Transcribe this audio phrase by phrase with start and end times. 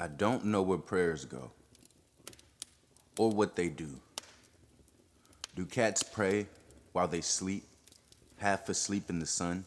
[0.00, 1.50] I don't know where prayers go
[3.18, 3.88] or what they do.
[5.56, 6.46] Do cats pray
[6.92, 7.64] while they sleep,
[8.36, 9.64] half asleep in the sun?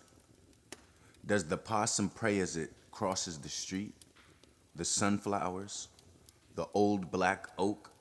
[1.25, 3.93] Does the possum pray as it crosses the street?
[4.73, 5.89] The sunflowers,
[6.55, 7.91] the old black oak,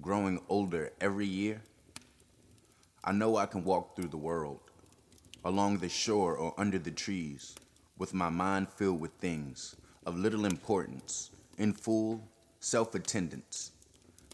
[0.00, 1.62] growing older every year?
[3.04, 4.58] I know I can walk through the world,
[5.44, 7.54] along the shore or under the trees,
[7.96, 12.26] with my mind filled with things of little importance in full
[12.58, 13.72] self attendance,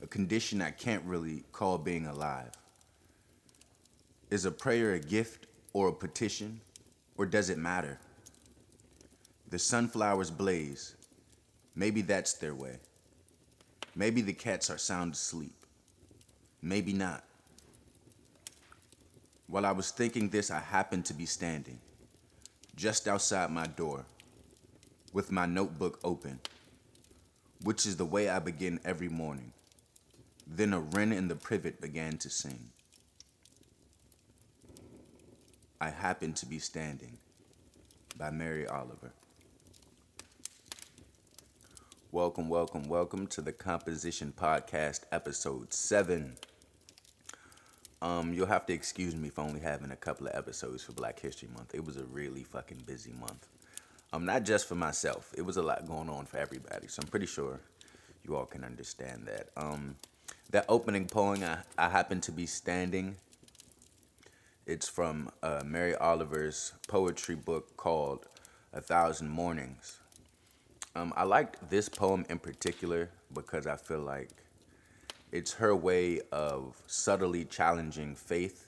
[0.01, 2.53] a condition I can't really call being alive.
[4.31, 6.61] Is a prayer a gift or a petition,
[7.17, 7.99] or does it matter?
[9.51, 10.95] The sunflowers blaze.
[11.75, 12.79] Maybe that's their way.
[13.97, 15.67] Maybe the cats are sound asleep.
[16.63, 17.25] Maybe not.
[19.49, 21.81] While I was thinking this, I happened to be standing
[22.77, 24.05] just outside my door
[25.13, 26.39] with my notebook open
[27.63, 29.53] which is the way I begin every morning.
[30.47, 32.71] Then a wren in the privet began to sing.
[35.81, 37.19] I Happen to Be Standing
[38.17, 39.13] by Mary Oliver.
[42.13, 46.37] Welcome, welcome, welcome to the Composition Podcast, episode 7.
[48.01, 51.19] Um, you'll have to excuse me for only having a couple of episodes for Black
[51.19, 51.75] History Month.
[51.75, 53.49] It was a really fucking busy month.
[54.17, 55.35] Um, not just for myself.
[55.37, 56.89] It was a lot going on for everybody.
[56.89, 57.61] So I'm pretty sure
[58.25, 59.49] you all can understand that.
[59.59, 59.97] Um,
[60.53, 63.17] that opening poem, I, I happen to be standing.
[64.65, 68.27] It's from uh, Mary Oliver's poetry book called
[68.73, 69.99] A Thousand Mornings.
[70.95, 74.31] Um, I liked this poem in particular because I feel like
[75.31, 78.67] it's her way of subtly challenging faith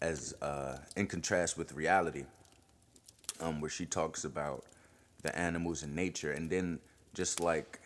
[0.00, 2.26] as uh, in contrast with reality
[3.40, 4.64] um, where she talks about
[5.22, 6.78] the animals and nature, and then
[7.14, 7.80] just like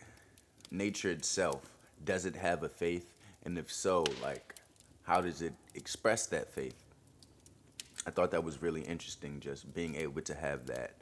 [0.71, 1.69] nature itself,
[2.03, 3.13] does it have a faith?
[3.45, 4.55] And if so, like,
[5.03, 6.75] how does it express that faith?
[8.05, 10.95] I thought that was really interesting, just being able to have that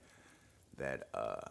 [0.78, 1.41] that uh,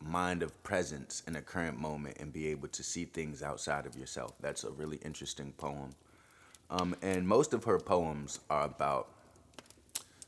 [0.00, 3.96] mind of presence in a current moment and be able to see things outside of
[3.96, 4.32] yourself.
[4.40, 5.94] That's a really interesting poem.
[6.70, 9.08] Um, and most of her poems are about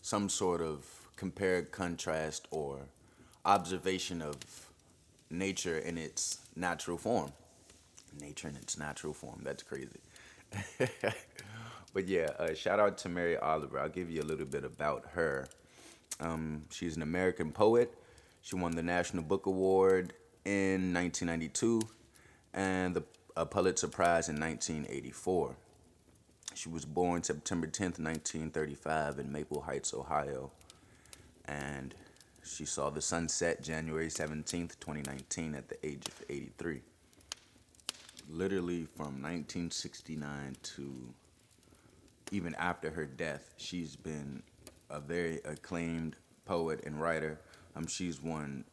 [0.01, 2.87] some sort of compare, contrast, or
[3.45, 4.37] observation of
[5.31, 7.33] nature in its natural form.
[8.21, 9.41] Nature in its natural form.
[9.43, 10.01] That's crazy.
[11.93, 13.79] but yeah, uh, shout out to Mary Oliver.
[13.79, 15.49] I'll give you a little bit about her.
[16.21, 17.93] Um, she's an American poet.
[18.43, 21.83] She won the National Book Award in 1992
[22.55, 23.03] and the
[23.45, 25.57] Pulitzer Prize in 1984.
[26.55, 30.53] She was born September 10th, 1935, in Maple Heights, Ohio
[31.47, 31.95] and
[32.45, 36.81] she saw the sunset January 17th, 2019, at the age of 83.
[38.29, 41.15] Literally from 1969 to
[42.33, 44.43] even after her death, she's been
[44.91, 47.39] a very acclaimed poet and writer.
[47.77, 48.65] Um, she's won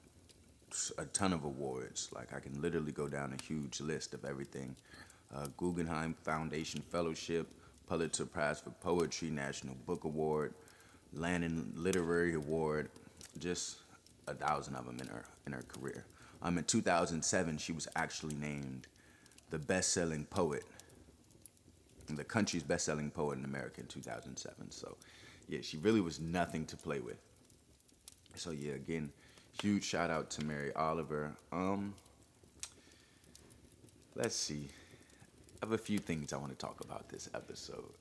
[0.98, 2.10] a ton of awards.
[2.14, 4.76] Like I can literally go down a huge list of everything.
[5.34, 7.48] Uh, Guggenheim Foundation Fellowship,
[7.88, 10.54] Pulitzer Prize for Poetry, National Book Award,
[11.16, 12.90] Lannan Literary Award,
[13.40, 13.78] just
[14.28, 16.06] a thousand of them in her in her career.
[16.42, 18.88] Um, in 2007, she was actually named
[19.50, 20.64] the best-selling poet,
[22.10, 24.72] the country's best-selling poet in America in 2007.
[24.72, 24.98] So,
[25.48, 27.18] yeah, she really was nothing to play with.
[28.36, 29.12] So yeah, again,
[29.62, 31.32] huge shout out to Mary Oliver.
[31.52, 31.94] Um,
[34.16, 34.70] let's see.
[35.62, 37.94] I have a few things I want to talk about this episode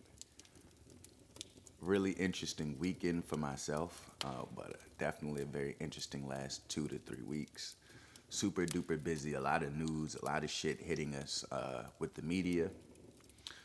[1.83, 7.23] really interesting weekend for myself, uh, but definitely a very interesting last two to three
[7.23, 7.75] weeks.
[8.31, 12.15] Super duper busy, a lot of news, a lot of shit hitting us uh, with
[12.15, 12.71] the media.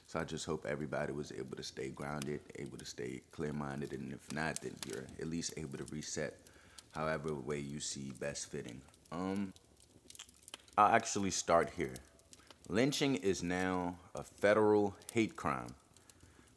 [0.08, 3.92] So I just hope everybody was able to stay grounded, able to stay clear minded,
[3.94, 6.36] and if not, then you're at least able to reset
[6.92, 8.81] however way you see best fitting.
[9.12, 9.54] Um,
[10.78, 11.94] I'll actually start here.
[12.70, 15.74] Lynching is now a federal hate crime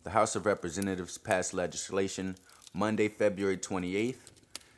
[0.03, 2.37] the House of Representatives passed legislation
[2.73, 4.31] Monday, February 28th,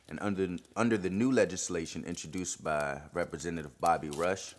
[0.09, 4.55] and under, under the new legislation introduced by Representative Bobby Rush,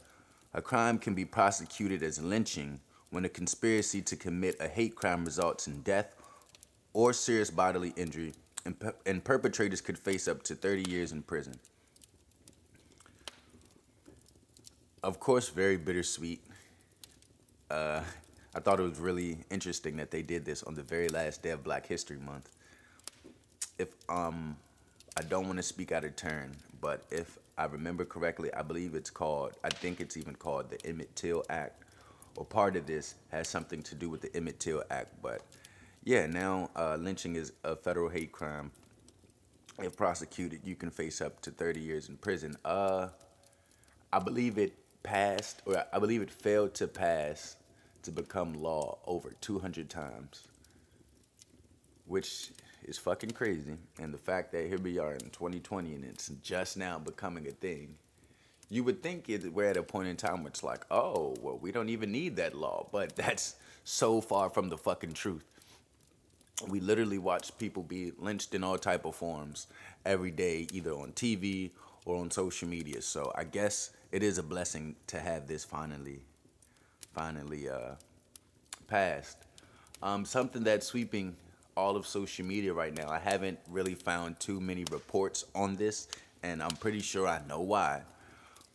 [0.54, 2.80] a crime can be prosecuted as lynching
[3.10, 6.14] when a conspiracy to commit a hate crime results in death
[6.92, 8.32] or serious bodily injury,
[8.64, 11.58] and, per- and perpetrators could face up to 30 years in prison.
[15.02, 16.40] Of course, very bittersweet.
[17.70, 18.02] Uh,
[18.56, 21.50] I thought it was really interesting that they did this on the very last day
[21.50, 22.50] of Black History Month.
[23.78, 24.56] If um,
[25.16, 28.94] I don't want to speak out of turn, but if I remember correctly, I believe
[28.94, 31.82] it's called, I think it's even called the Emmett Till Act,
[32.36, 35.10] or part of this has something to do with the Emmett Till Act.
[35.20, 35.42] But
[36.04, 38.70] yeah, now uh, lynching is a federal hate crime.
[39.80, 42.56] If prosecuted, you can face up to 30 years in prison.
[42.64, 43.08] Uh,
[44.12, 47.56] I believe it passed, or I believe it failed to pass
[48.04, 50.44] to become law over 200 times,
[52.06, 52.50] which
[52.84, 53.76] is fucking crazy.
[53.98, 57.52] And the fact that here we are in 2020 and it's just now becoming a
[57.52, 57.96] thing,
[58.70, 61.58] you would think it, we're at a point in time where it's like, oh, well,
[61.58, 62.88] we don't even need that law.
[62.90, 65.44] But that's so far from the fucking truth.
[66.68, 69.66] We literally watch people be lynched in all type of forms
[70.06, 71.72] every day, either on TV
[72.04, 73.02] or on social media.
[73.02, 76.22] So I guess it is a blessing to have this finally,
[77.14, 77.94] finally uh,
[78.88, 79.38] passed.
[80.02, 81.36] Um, something that's sweeping
[81.76, 83.08] all of social media right now.
[83.08, 86.08] I haven't really found too many reports on this,
[86.42, 88.02] and I'm pretty sure I know why.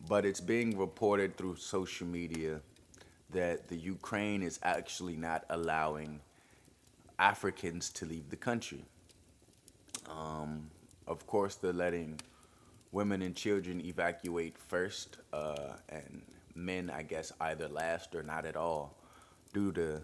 [0.08, 2.60] But it's being reported through social media
[3.30, 6.20] that the Ukraine is actually not allowing
[7.18, 8.84] Africans to leave the country.
[10.08, 10.70] Um,
[11.06, 12.20] of course, they're letting
[12.92, 16.22] women and children evacuate first, uh, and
[16.54, 18.96] men, I guess, either last or not at all,
[19.52, 20.00] due to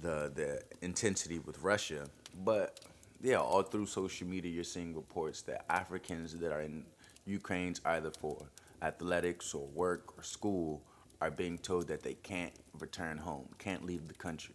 [0.00, 2.08] the the intensity with Russia.
[2.44, 2.80] But
[3.20, 6.84] yeah, all through social media, you're seeing reports that Africans that are in
[7.26, 8.46] Ukraine's either for
[8.80, 10.82] athletics or work or school
[11.20, 14.54] are being told that they can't return home, can't leave the country.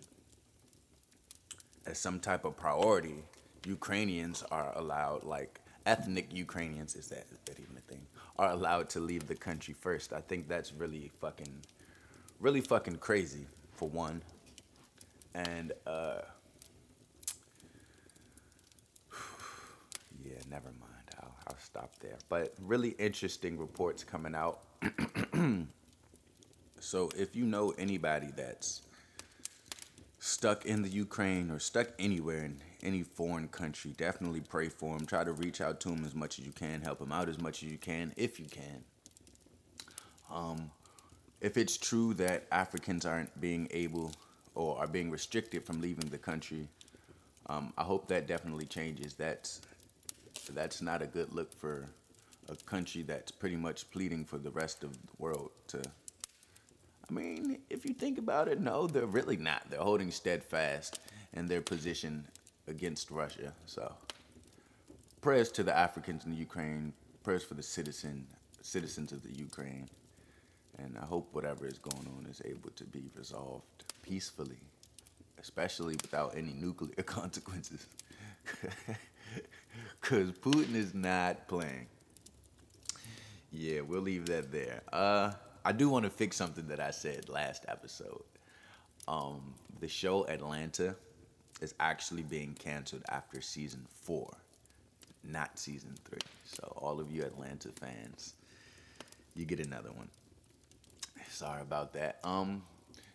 [1.86, 3.26] As some type of priority,
[3.66, 8.06] Ukrainians are allowed, like ethnic Ukrainians, is that, is that even a thing,
[8.38, 10.14] are allowed to leave the country first.
[10.14, 11.54] I think that's really fucking,
[12.40, 13.46] really fucking crazy,
[13.76, 14.22] for one
[15.34, 16.22] and uh,
[20.24, 20.92] yeah, never mind.
[21.22, 22.18] I'll, I'll stop there.
[22.30, 24.60] But really interesting reports coming out.
[26.80, 28.84] so if you know anybody that's
[30.24, 35.06] stuck in the Ukraine or stuck anywhere in any foreign country, definitely pray for them.
[35.06, 36.80] Try to reach out to them as much as you can.
[36.80, 38.86] Help them out as much as you can, if you can.
[40.32, 40.72] Um,
[41.42, 44.14] if it's true that Africans aren't being able
[44.56, 46.70] or are being restricted from leaving the country.
[47.48, 49.16] Um, I hope that definitely changes.
[49.16, 49.60] That's
[50.54, 51.90] that's not a good look for
[52.48, 55.82] a country that's pretty much pleading for the rest of the world to.
[57.10, 59.70] I mean, if you think about it, no, they're really not.
[59.70, 61.00] They're holding steadfast
[61.34, 62.26] in their position
[62.68, 63.54] against Russia.
[63.66, 63.94] So,
[65.22, 66.94] prayers to the Africans in the Ukraine.
[67.24, 68.28] Prayers for the citizen
[68.62, 69.90] citizens of the Ukraine.
[70.80, 74.58] And I hope whatever is going on is able to be resolved peacefully,
[75.40, 77.88] especially without any nuclear consequences.
[80.02, 81.88] Because Putin is not playing.
[83.52, 84.82] Yeah, we'll leave that there.
[84.92, 85.32] Uh,
[85.66, 88.24] I do want to fix something that I said last episode.
[89.08, 90.96] Um, the show Atlanta
[91.62, 94.30] is actually being canceled after season four,
[95.24, 96.20] not season three.
[96.46, 98.34] So, all of you Atlanta fans,
[99.36, 100.10] you get another one.
[101.30, 102.20] Sorry about that.
[102.24, 102.64] Um,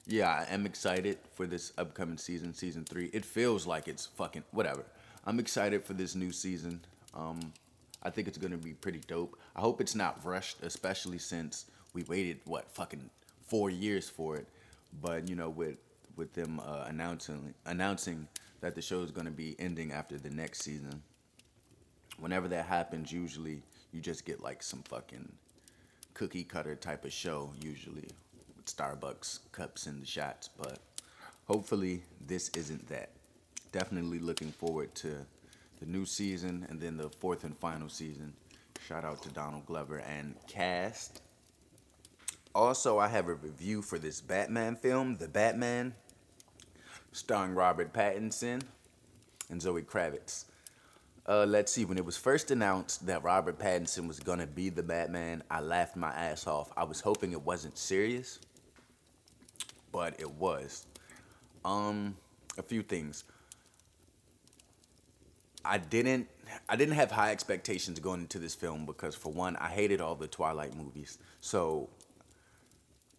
[0.07, 3.11] yeah, I am excited for this upcoming season, season three.
[3.13, 4.85] It feels like it's fucking whatever.
[5.27, 6.81] I'm excited for this new season.
[7.15, 7.53] Um,
[8.03, 9.39] I think it's gonna be pretty dope.
[9.55, 11.67] I hope it's not rushed, especially since
[11.99, 13.11] we waited what fucking
[13.47, 14.47] four years for it.
[15.03, 15.79] But you know, with
[16.17, 18.29] with them uh, announcing announcing
[18.61, 21.03] that the show is gonna be ending after the next season.
[22.19, 23.63] Whenever that happens, usually
[23.93, 25.31] you just get like some fucking
[26.15, 28.09] cookie cutter type of show usually
[28.57, 30.79] with Starbucks cups and the shots, but
[31.47, 33.11] hopefully this isn't that.
[33.71, 35.27] Definitely looking forward to
[35.79, 38.33] the new season and then the fourth and final season.
[38.87, 41.21] Shout out to Donald Glover and cast.
[42.55, 45.95] Also, I have a review for this Batman film, The Batman,
[47.13, 48.63] starring Robert Pattinson
[49.51, 50.47] and Zoe Kravitz.
[51.27, 51.85] Uh, let's see.
[51.85, 55.95] When it was first announced that Robert Pattinson was gonna be the Batman, I laughed
[55.95, 56.73] my ass off.
[56.77, 58.41] I was hoping it wasn't serious,
[59.93, 60.87] but it was.
[61.65, 62.17] Um,
[62.57, 63.25] a few things.
[65.65, 66.29] I didn't.
[66.67, 70.15] I didn't have high expectations going into this film because, for one, I hated all
[70.15, 71.19] the Twilight movies.
[71.41, 71.91] So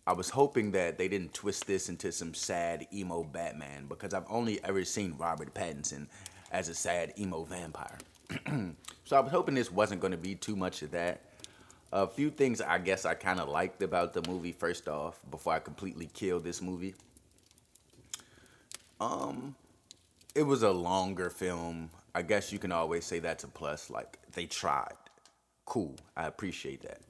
[0.10, 4.26] I was hoping that they didn't twist this into some sad emo Batman because I've
[4.28, 6.08] only ever seen Robert Pattinson
[6.52, 8.00] as a sad emo vampire.
[9.06, 11.22] so I was hoping this wasn't going to be too much of that.
[11.94, 14.52] A few things I guess I kind of liked about the movie.
[14.52, 16.96] First off, before I completely killed this movie,
[19.00, 19.54] um,
[20.34, 21.92] it was a longer film.
[22.16, 23.92] I guess you can always say that's a plus.
[23.92, 24.96] Like they tried,
[25.66, 25.96] Cool.
[26.18, 27.02] I appreciate that.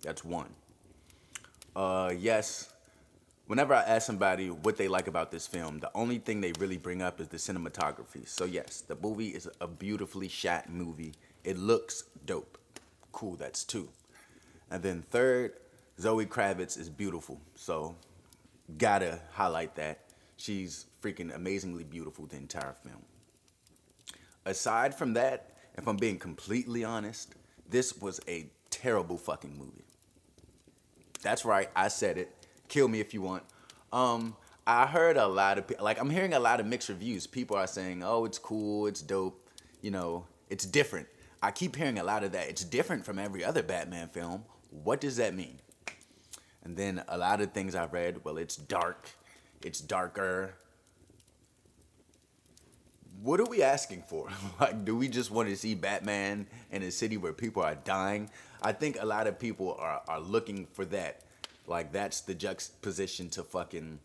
[0.00, 0.48] That's one.
[1.76, 2.72] Uh, yes.
[3.48, 6.78] Whenever I ask somebody what they like about this film, the only thing they really
[6.78, 8.26] bring up is the cinematography.
[8.26, 11.12] So yes, the movie is a beautifully shot movie.
[11.44, 12.58] It looks dope.
[13.12, 13.88] Cool, that's two.
[14.70, 15.52] And then third,
[16.00, 17.38] Zoe Kravitz is beautiful.
[17.54, 17.94] So
[18.78, 20.00] gotta highlight that.
[20.38, 23.02] She's freaking amazingly beautiful the entire film.
[24.46, 27.34] Aside from that, if I'm being completely honest,
[27.68, 29.85] this was a terrible fucking movie.
[31.26, 32.30] That's right, I said it.
[32.68, 33.42] Kill me if you want.
[33.92, 37.26] Um, I heard a lot of like I'm hearing a lot of mixed reviews.
[37.26, 39.50] People are saying, "Oh, it's cool, it's dope,
[39.82, 41.08] you know, it's different."
[41.42, 42.48] I keep hearing a lot of that.
[42.48, 44.44] It's different from every other Batman film.
[44.70, 45.58] What does that mean?
[46.62, 49.10] And then a lot of things I've read, well, it's dark,
[49.64, 50.54] it's darker.
[53.20, 54.28] What are we asking for?
[54.60, 58.30] like, do we just want to see Batman in a city where people are dying?
[58.62, 61.22] I think a lot of people are, are looking for that.
[61.66, 63.98] Like, that's the juxtaposition to fucking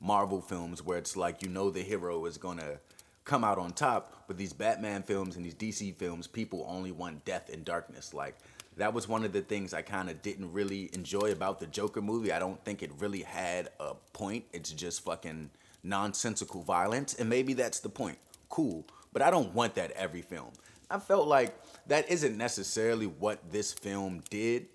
[0.00, 2.78] Marvel films where it's like, you know, the hero is gonna
[3.24, 4.24] come out on top.
[4.26, 8.12] But these Batman films and these DC films, people only want death and darkness.
[8.12, 8.36] Like,
[8.76, 12.02] that was one of the things I kind of didn't really enjoy about the Joker
[12.02, 12.32] movie.
[12.32, 14.44] I don't think it really had a point.
[14.52, 15.50] It's just fucking
[15.82, 18.18] nonsensical violence, and maybe that's the point.
[18.48, 20.50] Cool, but I don't want that every film.
[20.90, 21.54] I felt like
[21.86, 24.66] that isn't necessarily what this film did,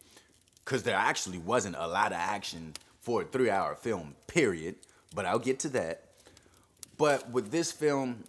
[0.64, 4.16] because there actually wasn't a lot of action for a three-hour film.
[4.28, 4.76] Period.
[5.16, 6.06] But I'll get to that.
[6.98, 8.24] But with this film,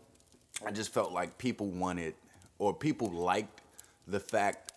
[0.67, 2.15] I just felt like people wanted,
[2.59, 3.61] or people liked
[4.07, 4.73] the fact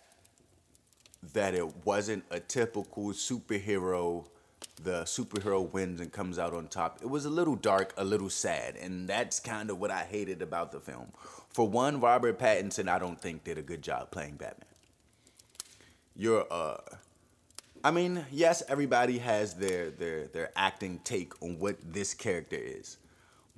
[1.32, 4.26] that it wasn't a typical superhero
[4.82, 6.98] the superhero wins and comes out on top.
[7.02, 10.42] It was a little dark, a little sad, and that's kind of what I hated
[10.42, 11.12] about the film.
[11.48, 14.68] For one, Robert Pattinson, I don't think did a good job playing Batman.
[16.14, 16.76] You're uh
[17.84, 22.98] I mean, yes, everybody has their their their acting take on what this character is.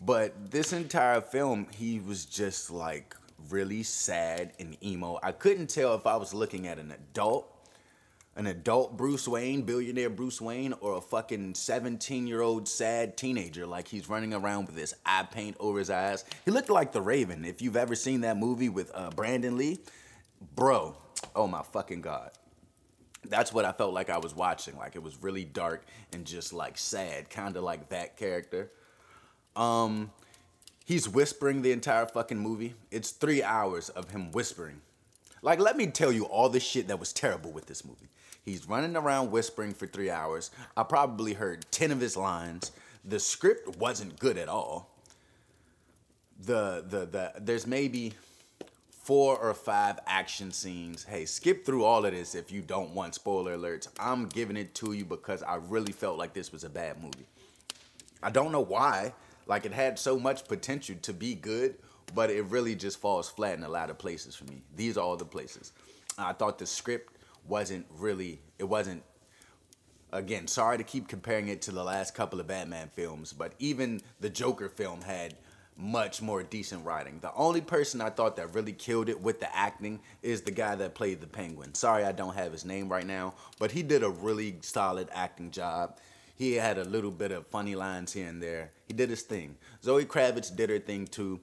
[0.00, 3.16] But this entire film, he was just like
[3.50, 5.18] really sad and emo.
[5.22, 7.52] I couldn't tell if I was looking at an adult
[8.38, 13.66] an adult Bruce Wayne, billionaire Bruce Wayne, or a fucking 17 year old sad teenager
[13.66, 16.24] like he's running around with this eye paint over his eyes.
[16.44, 17.44] He looked like the Raven.
[17.44, 19.80] If you've ever seen that movie with uh, Brandon Lee,
[20.54, 20.96] bro,
[21.34, 22.30] oh my fucking God.
[23.24, 24.76] That's what I felt like I was watching.
[24.76, 28.70] Like it was really dark and just like sad, kind of like that character.
[29.56, 30.12] Um,
[30.84, 32.74] he's whispering the entire fucking movie.
[32.92, 34.80] It's three hours of him whispering.
[35.42, 38.08] Like, let me tell you all the shit that was terrible with this movie.
[38.48, 40.50] He's running around whispering for three hours.
[40.74, 42.72] I probably heard 10 of his lines.
[43.04, 44.90] The script wasn't good at all.
[46.40, 48.14] The, the, the, there's maybe
[49.02, 51.04] four or five action scenes.
[51.04, 53.88] Hey, skip through all of this if you don't want spoiler alerts.
[54.00, 57.26] I'm giving it to you because I really felt like this was a bad movie.
[58.22, 59.12] I don't know why.
[59.46, 61.74] Like, it had so much potential to be good,
[62.14, 64.62] but it really just falls flat in a lot of places for me.
[64.74, 65.72] These are all the places.
[66.16, 67.17] I thought the script
[67.48, 69.02] wasn't really it wasn't
[70.12, 74.00] again sorry to keep comparing it to the last couple of batman films but even
[74.20, 75.34] the joker film had
[75.78, 77.20] much more decent writing.
[77.20, 80.74] The only person i thought that really killed it with the acting is the guy
[80.74, 81.72] that played the penguin.
[81.74, 85.52] Sorry i don't have his name right now but he did a really solid acting
[85.52, 85.98] job.
[86.34, 88.70] He had a little bit of funny lines here and there.
[88.86, 89.56] He did his thing.
[89.82, 91.40] Zoe kravitz did her thing too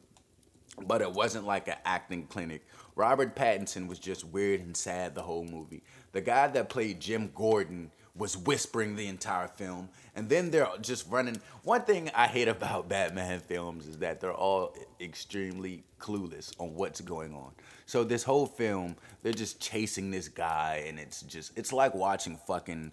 [0.86, 5.22] but it wasn't like an acting clinic Robert Pattinson was just weird and sad the
[5.22, 5.84] whole movie.
[6.14, 9.90] The guy that played Jim Gordon was whispering the entire film.
[10.16, 11.42] And then they're just running.
[11.64, 17.02] One thing I hate about Batman films is that they're all extremely clueless on what's
[17.02, 17.52] going on.
[17.86, 22.38] So this whole film, they're just chasing this guy, and it's just, it's like watching
[22.48, 22.92] fucking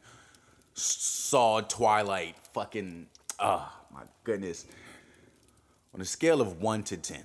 [0.74, 3.06] Saw Twilight fucking,
[3.38, 4.66] oh my goodness.
[5.94, 7.22] On a scale of 1 to 10,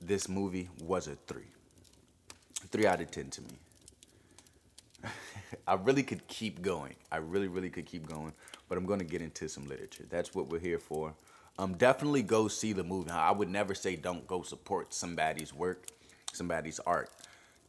[0.00, 1.42] this movie was a 3
[2.70, 3.58] three out of ten to me.
[5.66, 6.94] I really could keep going.
[7.10, 8.32] I really, really could keep going,
[8.68, 10.04] but I'm going to get into some literature.
[10.08, 11.14] That's what we're here for.
[11.58, 13.10] Um, definitely go see the movie.
[13.10, 15.88] I would never say don't go support somebody's work,
[16.32, 17.10] somebody's art.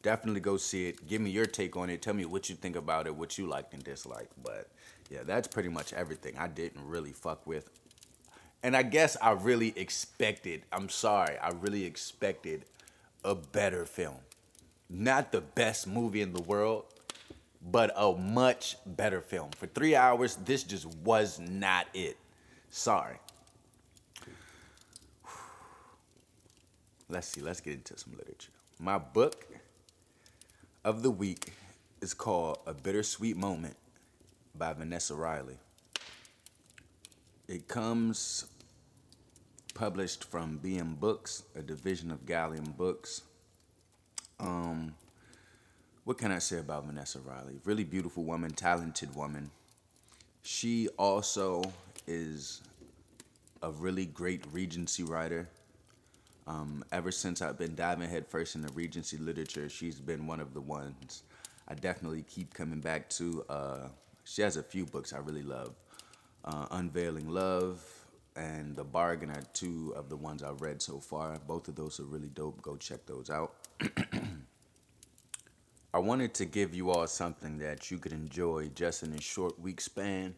[0.02, 1.06] Definitely go see it.
[1.08, 2.00] Give me your take on it.
[2.00, 4.32] Tell me what you think about it, what you liked and disliked.
[4.42, 4.68] But
[5.10, 7.68] yeah, that's pretty much everything I didn't really fuck with.
[8.62, 12.64] And I guess I really expected, I'm sorry, I really expected
[13.24, 14.18] a better film
[14.90, 16.84] not the best movie in the world,
[17.62, 19.50] but a much better film.
[19.52, 22.16] For three hours, this just was not it.
[22.70, 23.16] Sorry.
[27.08, 28.52] Let's see, let's get into some literature.
[28.78, 29.46] My book
[30.84, 31.52] of the week
[32.00, 33.76] is called A Bittersweet Moment
[34.54, 35.58] by Vanessa Riley.
[37.48, 38.46] It comes
[39.74, 43.22] published from BM Books, a division of Gallium Books.
[44.40, 44.94] Um,
[46.04, 47.60] what can I say about Vanessa Riley?
[47.64, 49.50] Really beautiful woman, talented woman.
[50.42, 51.62] She also
[52.06, 52.62] is
[53.62, 55.48] a really great Regency writer.
[56.46, 60.60] Um, ever since I've been diving headfirst into Regency literature, she's been one of the
[60.60, 61.22] ones
[61.68, 63.44] I definitely keep coming back to.
[63.48, 63.88] Uh,
[64.24, 65.74] she has a few books I really love.
[66.44, 67.84] Uh, Unveiling Love
[68.34, 71.38] and The Bargain are two of the ones I've read so far.
[71.46, 72.62] Both of those are really dope.
[72.62, 73.54] Go check those out.
[75.94, 79.58] I wanted to give you all something that you could enjoy just in a short
[79.58, 80.34] week span.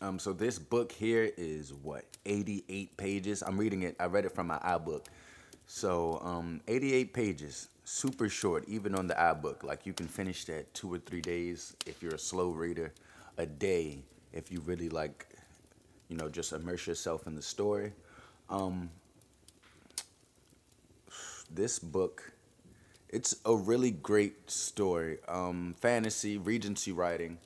[0.00, 3.42] Um, so this book here is what 88 pages.
[3.42, 3.96] I'm reading it.
[3.98, 5.06] I read it from my iBook.
[5.66, 9.62] So um, 88 pages, super short, even on the iBook.
[9.62, 12.92] Like you can finish that two or three days if you're a slow reader,
[13.38, 15.26] a day if you really like,
[16.08, 17.92] you know, just immerse yourself in the story.
[18.50, 18.90] Um,
[21.50, 22.32] this book,
[23.08, 25.18] it's a really great story.
[25.28, 27.38] Um, fantasy, Regency writing,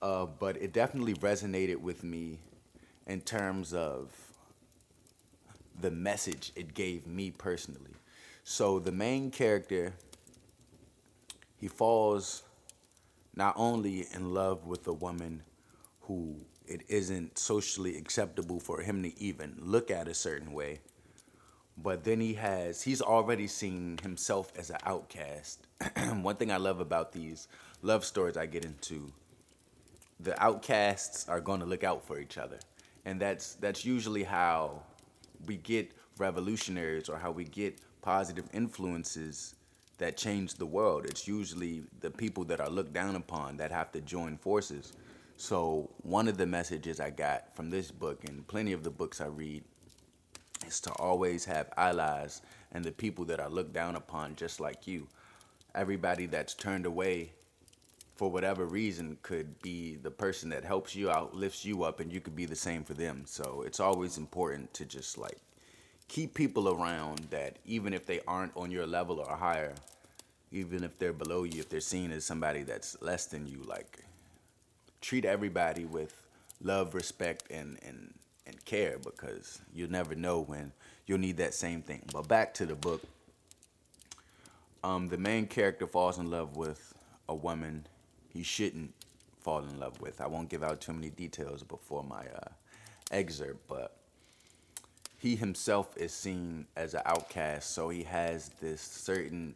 [0.00, 2.38] uh, but it definitely resonated with me
[3.06, 4.10] in terms of
[5.80, 7.94] the message it gave me personally.
[8.44, 9.94] So the main character,
[11.56, 12.42] he falls
[13.34, 15.42] not only in love with a woman
[16.02, 20.80] who it isn't socially acceptable for him to even look at a certain way,
[21.76, 25.66] but then he has he's already seen himself as an outcast.
[26.22, 27.48] One thing I love about these
[27.82, 29.12] love stories I get into,
[30.18, 32.58] the outcasts are going to look out for each other.
[33.04, 34.82] And that's that's usually how
[35.46, 39.54] we get revolutionaries or how we get positive influences
[39.98, 41.04] that change the world.
[41.06, 44.92] It's usually the people that are looked down upon that have to join forces.
[45.36, 49.20] So, one of the messages I got from this book and plenty of the books
[49.20, 49.64] I read
[50.70, 54.86] is to always have allies and the people that are looked down upon just like
[54.86, 55.08] you.
[55.74, 57.32] Everybody that's turned away
[58.14, 62.12] for whatever reason could be the person that helps you out, lifts you up, and
[62.12, 63.22] you could be the same for them.
[63.26, 65.38] So it's always important to just like
[66.06, 69.74] keep people around that even if they aren't on your level or higher,
[70.52, 73.98] even if they're below you, if they're seen as somebody that's less than you, like
[75.00, 76.14] treat everybody with
[76.62, 78.12] love, respect, and and
[78.50, 80.72] and care because you never know when
[81.06, 82.02] you'll need that same thing.
[82.12, 83.02] But back to the book.
[84.82, 86.94] Um, the main character falls in love with
[87.28, 87.86] a woman
[88.32, 88.94] he shouldn't
[89.40, 90.20] fall in love with.
[90.20, 92.48] I won't give out too many details before my uh,
[93.10, 93.96] excerpt, but
[95.18, 99.54] he himself is seen as an outcast, so he has this certain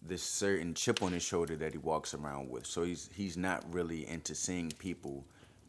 [0.00, 2.64] this certain chip on his shoulder that he walks around with.
[2.66, 5.24] So he's he's not really into seeing people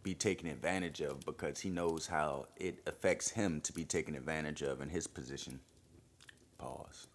[0.09, 4.63] be taken advantage of because he knows how it affects him to be taken advantage
[4.63, 5.59] of in his position.
[6.57, 7.07] Pause.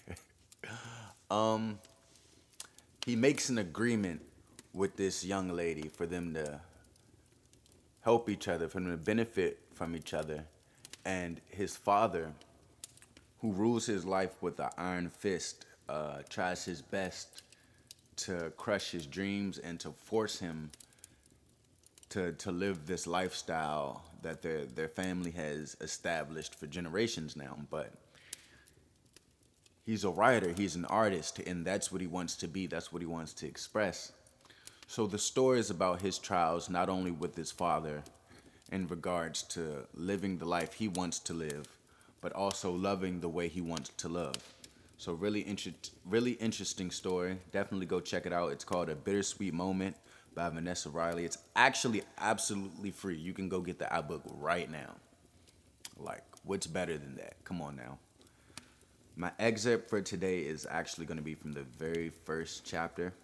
[1.30, 1.78] um
[3.04, 4.22] he makes an agreement
[4.72, 6.58] with this young lady for them to
[8.00, 10.46] help each other, for them to benefit from each other.
[11.04, 12.32] And his father,
[13.40, 17.42] who rules his life with an iron fist, uh, tries his best
[18.16, 20.70] to crush his dreams and to force him
[22.10, 27.58] to to live this lifestyle that their their family has established for generations now.
[27.70, 27.92] But
[29.84, 32.66] he's a writer, he's an artist, and that's what he wants to be.
[32.66, 34.12] That's what he wants to express.
[34.88, 38.04] So the story is about his trials, not only with his father,
[38.70, 41.66] in regards to living the life he wants to live,
[42.20, 44.36] but also loving the way he wants to love.
[44.98, 45.72] So really inter-
[46.04, 47.38] really interesting story.
[47.52, 48.52] Definitely go check it out.
[48.52, 49.96] It's called A Bittersweet Moment
[50.36, 51.24] by Vanessa Riley.
[51.24, 53.16] It's actually absolutely free.
[53.16, 54.94] You can go get the iBook right now.
[55.98, 57.42] Like, what's better than that?
[57.42, 57.98] Come on now.
[59.16, 63.14] My excerpt for today is actually going to be from the very first chapter.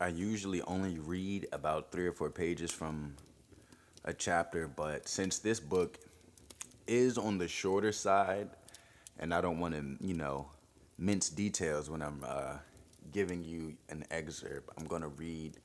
[0.00, 3.14] I usually only read about three or four pages from
[4.04, 6.00] a chapter, but since this book
[6.88, 8.50] is on the shorter side,
[9.20, 10.48] and I don't want to, you know,
[10.98, 12.54] mince details when I'm uh,
[13.12, 14.70] giving you an excerpt.
[14.76, 15.58] I'm going to read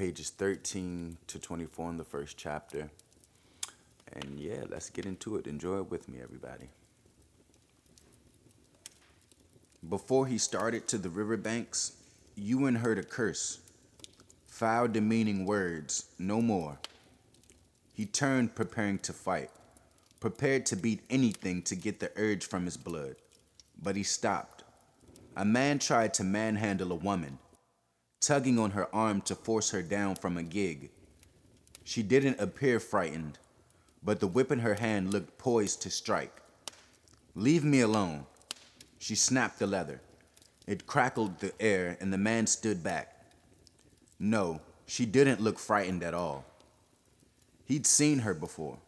[0.00, 2.90] pages 13 to 24 in the first chapter.
[4.14, 5.46] And yeah, let's get into it.
[5.46, 6.70] Enjoy it with me, everybody.
[9.86, 11.92] Before he started to the riverbanks,
[12.34, 13.58] Ewan heard a curse,
[14.46, 16.78] foul, demeaning words, no more.
[17.92, 19.50] He turned, preparing to fight
[20.18, 23.16] prepared to beat anything to get the urge from his blood.
[23.82, 24.64] But he stopped.
[25.36, 27.38] A man tried to manhandle a woman,
[28.20, 30.90] tugging on her arm to force her down from a gig.
[31.84, 33.38] She didn't appear frightened,
[34.02, 36.42] but the whip in her hand looked poised to strike.
[37.34, 38.26] Leave me alone.
[38.98, 40.00] She snapped the leather.
[40.66, 43.16] It crackled the air, and the man stood back.
[44.18, 46.44] No, she didn't look frightened at all.
[47.64, 48.78] He'd seen her before.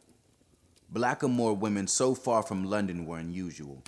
[0.93, 3.83] Blackamoor women so far from London were unusual,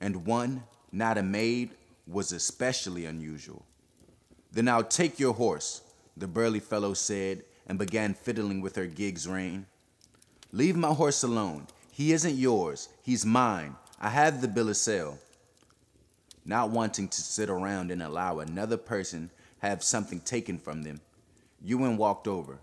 [0.00, 1.70] and one, not a maid,
[2.06, 3.66] was especially unusual.
[4.52, 5.82] Then I'll take your horse,
[6.16, 9.66] the burly fellow said, and began fiddling with her gig's rein.
[10.52, 11.66] Leave my horse alone.
[11.92, 12.88] He isn't yours.
[13.02, 13.76] He's mine.
[14.00, 15.18] I have the bill of sale.
[16.44, 21.00] Not wanting to sit around and allow another person have something taken from them,
[21.62, 22.58] Ewan walked over.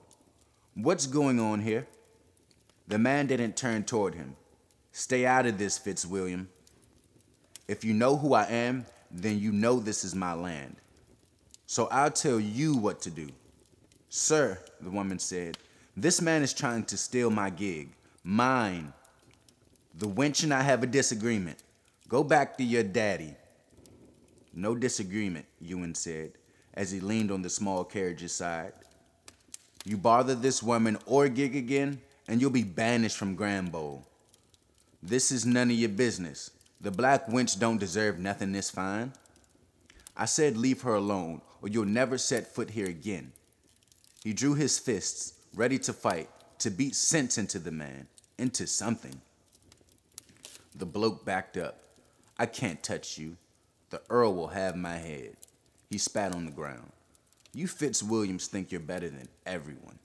[0.73, 1.87] What's going on here?
[2.87, 4.35] The man didn't turn toward him.
[4.91, 6.49] Stay out of this, Fitzwilliam.
[7.67, 10.77] If you know who I am, then you know this is my land.
[11.67, 13.29] So I'll tell you what to do.
[14.09, 15.57] Sir, the woman said,
[15.97, 17.89] this man is trying to steal my gig.
[18.23, 18.93] Mine.
[19.95, 21.57] The wench and I have a disagreement.
[22.07, 23.35] Go back to your daddy.
[24.53, 26.31] No disagreement, Ewan said,
[26.73, 28.73] as he leaned on the small carriage's side.
[29.83, 34.03] You bother this woman or gig again, and you'll be banished from Granbowl.
[35.03, 36.51] This is none of your business.
[36.79, 39.11] The black wench don't deserve nothing this fine.
[40.15, 43.31] I said leave her alone, or you'll never set foot here again.
[44.23, 49.21] He drew his fists, ready to fight, to beat sense into the man, into something.
[50.75, 51.79] The bloke backed up.
[52.37, 53.37] I can't touch you.
[53.89, 55.37] The Earl will have my head.
[55.89, 56.91] He spat on the ground.
[57.53, 59.97] You Fitzwilliams think you're better than everyone.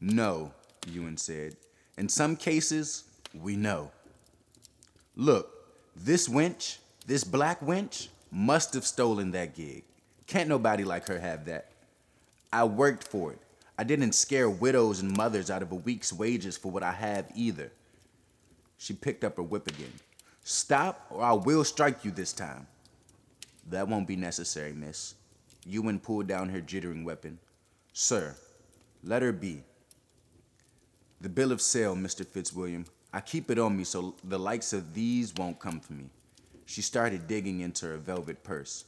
[0.00, 0.52] No,
[0.90, 1.56] Ewan said.
[1.98, 3.90] In some cases, we know.
[5.16, 5.50] Look,
[5.96, 9.84] this wench, this black wench, must have stolen that gig.
[10.26, 11.70] Can't nobody like her have that.
[12.52, 13.38] I worked for it.
[13.76, 17.26] I didn't scare widows and mothers out of a week's wages for what I have
[17.34, 17.72] either.
[18.78, 19.92] She picked up her whip again.
[20.44, 22.66] Stop, or I will strike you this time.
[23.70, 25.14] That won't be necessary, miss.
[25.66, 27.38] Ewan pulled down her jittering weapon.
[27.92, 28.36] Sir,
[29.02, 29.62] let her be.
[31.20, 32.26] The bill of sale, Mr.
[32.26, 32.84] Fitzwilliam.
[33.12, 36.10] I keep it on me so the likes of these won't come for me.
[36.66, 38.84] She started digging into her velvet purse.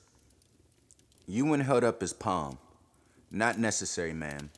[1.29, 2.59] Ewan held up his palm.
[3.33, 4.51] Not necessary, ma'am.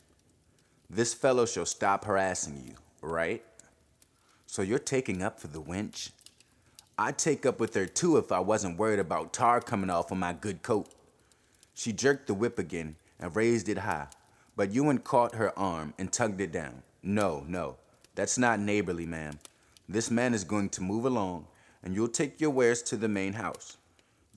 [0.90, 3.42] This fellow shall stop harassing you, right?
[4.46, 6.10] So you're taking up for the wench?
[6.98, 10.18] I'd take up with her too if I wasn't worried about tar coming off of
[10.18, 10.88] my good coat.
[11.74, 14.08] She jerked the whip again and raised it high,
[14.56, 16.82] but Ewan caught her arm and tugged it down.
[17.02, 17.76] No, no,
[18.14, 19.38] that's not neighborly, ma'am.
[19.88, 21.46] This man is going to move along,
[21.82, 23.78] and you'll take your wares to the main house.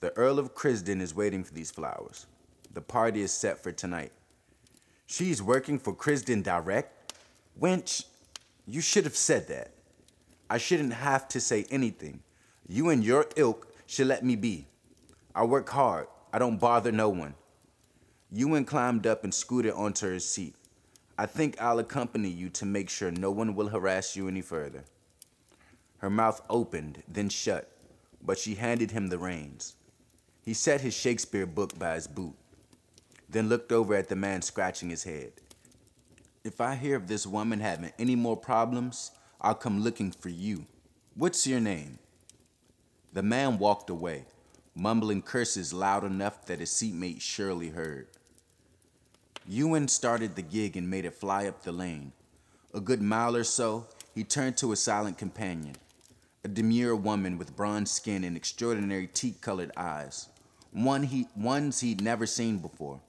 [0.02, 2.26] The Earl of Crisden is waiting for these flowers.
[2.74, 4.10] The party is set for tonight.
[5.06, 7.14] She's working for Crisden Direct?
[7.60, 8.06] Wench,
[8.66, 9.70] you should have said that.
[10.50, 12.18] I shouldn't have to say anything.
[12.66, 14.66] You and your ilk should let me be.
[15.36, 16.08] I work hard.
[16.32, 17.36] I don't bother no one.
[18.32, 20.56] Ewan climbed up and scooted onto her seat.
[21.16, 24.82] I think I'll accompany you to make sure no one will harass you any further.
[25.98, 27.70] Her mouth opened, then shut,
[28.20, 29.76] but she handed him the reins.
[30.44, 32.34] He set his Shakespeare book by his boot,
[33.28, 35.32] then looked over at the man scratching his head.
[36.42, 40.66] If I hear of this woman having any more problems, I'll come looking for you.
[41.14, 41.98] What's your name?
[43.12, 44.24] The man walked away,
[44.74, 48.08] mumbling curses loud enough that his seatmate surely heard.
[49.46, 52.12] Ewan started the gig and made it fly up the lane.
[52.74, 55.76] A good mile or so, he turned to his silent companion,
[56.44, 60.28] a demure woman with bronze skin and extraordinary teak-colored eyes,
[60.72, 63.00] one he, ones he'd never seen before.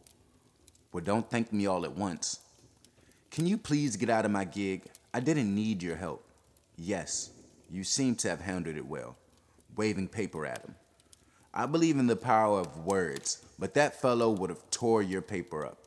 [0.91, 2.39] Well, don't thank me all at once.
[3.32, 4.84] Can you please get out of my gig?
[5.13, 6.26] I didn't need your help.
[6.78, 7.32] Yes,
[7.69, 9.15] you seem to have handled it well,
[9.76, 10.76] waving paper at him.
[11.54, 15.65] I believe in the power of words, but that fellow would have tore your paper
[15.65, 15.84] up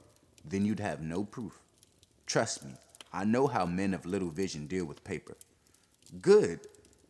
[0.48, 1.58] then you'd have no proof.
[2.26, 2.72] Trust me,
[3.12, 5.36] I know how men of little vision deal with paper.
[6.20, 6.60] Good.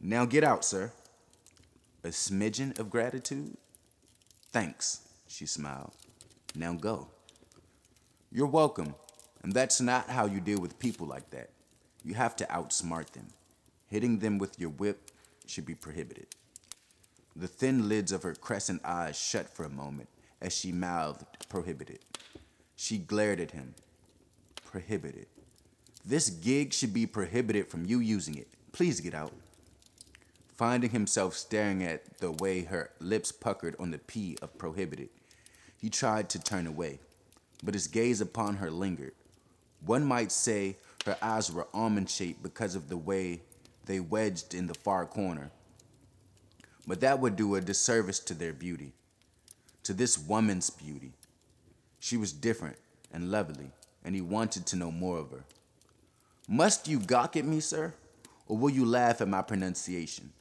[0.08, 0.92] Now get out, sir.
[2.04, 3.56] A smidgen of gratitude?
[4.52, 5.96] Thanks, she smiled.
[6.54, 7.08] Now go.
[8.30, 8.94] You're welcome,
[9.42, 11.50] and that's not how you deal with people like that.
[12.04, 13.26] You have to outsmart them.
[13.88, 15.10] Hitting them with your whip
[15.44, 16.28] should be prohibited.
[17.34, 20.08] The thin lids of her crescent eyes shut for a moment
[20.40, 21.98] as she mouthed prohibited.
[22.76, 23.74] She glared at him.
[24.64, 25.26] Prohibited.
[26.04, 28.46] This gig should be prohibited from you using it.
[28.70, 29.32] Please get out.
[30.56, 35.10] Finding himself staring at the way her lips puckered on the P of prohibited,
[35.76, 36.98] he tried to turn away.
[37.62, 39.12] but his gaze upon her lingered.
[39.84, 43.42] One might say her eyes were almond shaped because of the way
[43.86, 45.50] they wedged in the far corner.
[46.86, 48.92] But that would do a disservice to their beauty,
[49.82, 51.12] to this woman's beauty.
[51.98, 52.76] She was different
[53.12, 53.70] and lovely,
[54.04, 55.44] and he wanted to know more of her.
[56.48, 57.94] Must you gawk at me, sir?
[58.46, 60.32] Or will you laugh at my pronunciation?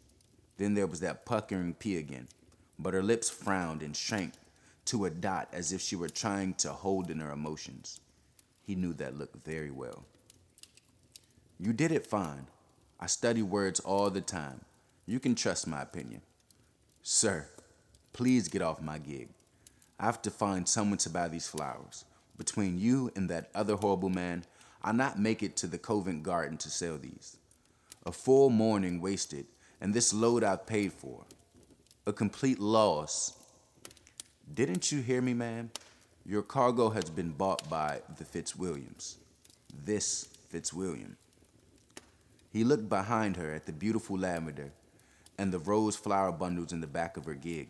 [0.58, 2.28] Then there was that puckering P again,
[2.80, 4.34] but her lips frowned and shrank
[4.86, 8.00] to a dot as if she were trying to hold in her emotions.
[8.62, 10.06] He knew that look very well.
[11.60, 12.48] You did it fine.
[13.00, 14.62] I study words all the time.
[15.06, 16.22] You can trust my opinion.
[17.04, 17.48] Sir,
[18.14, 19.30] please get off my gig.
[20.00, 22.06] I have to find someone to buy these flowers.
[22.38, 24.44] Between you and that other horrible man,
[24.84, 27.38] I'll not make it to the Covent Garden to sell these.
[28.06, 29.46] A full morning wasted,
[29.86, 31.26] and this load I've paid for.
[32.08, 33.34] A complete loss.
[34.52, 35.70] Didn't you hear me, ma'am?
[36.26, 39.18] Your cargo has been bought by the Fitzwilliams.
[39.86, 41.18] This Fitzwilliam.
[42.52, 44.72] He looked behind her at the beautiful lavender
[45.38, 47.70] and the rose flower bundles in the back of her gig.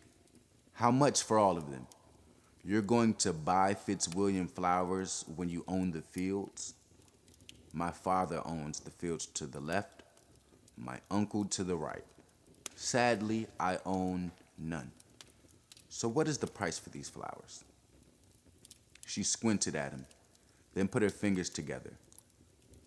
[0.72, 1.86] How much for all of them?
[2.64, 6.76] You're going to buy Fitzwilliam flowers when you own the fields?
[7.74, 10.04] My father owns the fields to the left,
[10.78, 12.04] my uncle to the right.
[12.76, 14.92] Sadly, I own none.
[15.90, 17.64] So, what is the price for these flowers?
[19.06, 20.06] She squinted at him,
[20.74, 21.94] then put her fingers together.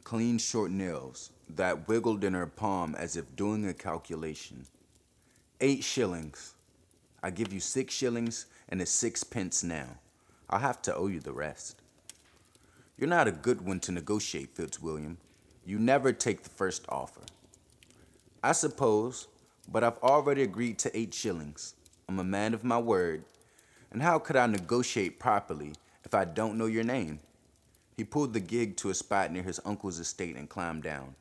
[0.04, 4.66] Clean, short nails that wiggled in her palm as if doing a calculation.
[5.60, 6.54] Eight shillings.
[7.22, 9.98] I give you six shillings and a sixpence now.
[10.50, 11.80] I'll have to owe you the rest.
[12.96, 15.18] You're not a good one to negotiate, Fitzwilliam.
[15.64, 17.20] You never take the first offer.
[18.42, 19.26] I suppose,
[19.68, 21.74] but I've already agreed to eight shillings.
[22.08, 23.24] I'm a man of my word.
[23.90, 25.72] And how could I negotiate properly
[26.04, 27.18] if I don't know your name?
[27.96, 31.16] He pulled the gig to a spot near his uncle's estate and climbed down.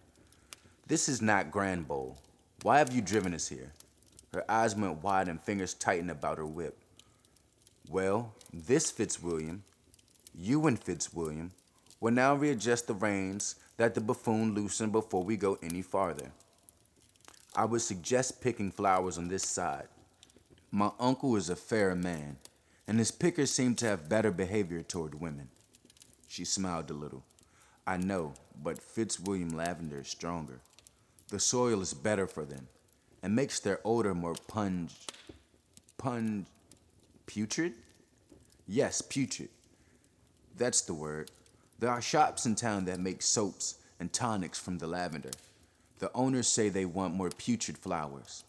[0.85, 2.17] This is not Grand Bowl.
[2.61, 3.73] Why have you driven us here?
[4.31, 6.77] Her eyes went wide and fingers tightened about her whip.
[7.89, 9.63] Well, this Fitzwilliam,
[10.37, 11.51] you and Fitzwilliam,
[11.99, 16.31] will now readjust the reins that the buffoon loosened before we go any farther.
[17.57, 19.87] I would suggest picking flowers on this side.
[20.69, 22.37] My uncle is a fair man,
[22.87, 25.49] and his pickers seem to have better behavior toward women.
[26.27, 27.23] She smiled a little.
[27.87, 30.59] I know, but Fitzwilliam Lavender is stronger.
[31.29, 32.67] The soil is better for them
[33.23, 34.93] and makes their odor more punge.
[35.97, 36.45] punge.
[37.25, 37.73] putrid?
[38.67, 39.49] Yes, putrid.
[40.55, 41.31] That's the word.
[41.79, 45.31] There are shops in town that make soaps and tonics from the lavender.
[45.99, 48.43] The owners say they want more putrid flowers.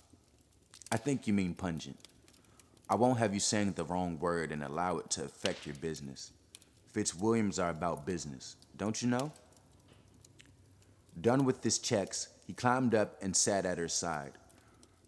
[0.92, 1.98] I think you mean pungent.
[2.90, 6.32] I won't have you saying the wrong word and allow it to affect your business.
[6.94, 9.32] Fitzwilliams are about business, don't you know?
[11.20, 14.32] Done with his checks, he climbed up and sat at her side.